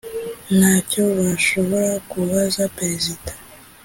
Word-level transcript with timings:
nta 0.57 0.73
cyo 0.89 1.03
bashobora 1.17 1.91
kubaza 2.09 2.61
perezida 2.77 3.31